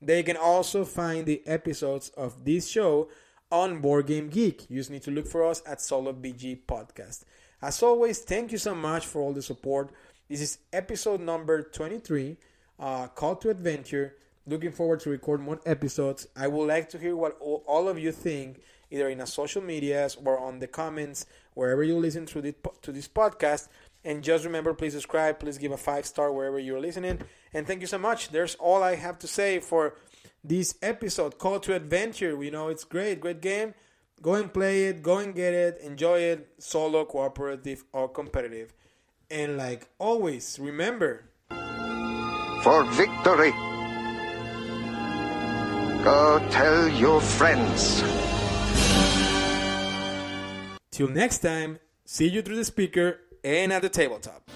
[0.00, 3.08] they can also find the episodes of this show
[3.50, 4.70] on Board Game Geek.
[4.70, 7.24] You just need to look for us at Solo BG Podcast.
[7.60, 9.90] As always, thank you so much for all the support.
[10.28, 12.36] This is episode number 23,
[12.78, 14.14] uh, Call to Adventure.
[14.46, 16.28] Looking forward to record more episodes.
[16.36, 20.16] I would like to hear what all of you think, either in a social medias
[20.24, 23.68] or on the comments, wherever you listen to this, to this podcast.
[24.04, 25.40] And just remember, please subscribe.
[25.40, 27.22] Please give a five star wherever you're listening.
[27.52, 28.28] And thank you so much.
[28.28, 29.96] There's all I have to say for
[30.44, 31.38] this episode.
[31.38, 32.36] Call to Adventure.
[32.36, 33.74] We know it's great, great game.
[34.22, 35.02] Go and play it.
[35.02, 35.80] Go and get it.
[35.82, 36.48] Enjoy it.
[36.58, 38.72] Solo, cooperative, or competitive.
[39.28, 41.24] And like always, remember
[42.62, 43.52] for victory.
[46.06, 48.00] Go tell your friends.
[50.92, 54.48] Till next time, see you through the speaker and at the tabletop.